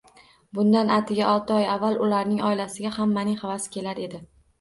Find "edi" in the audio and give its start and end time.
4.07-4.23